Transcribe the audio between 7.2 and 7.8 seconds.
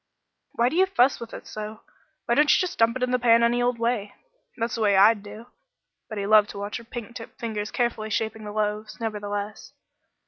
fingers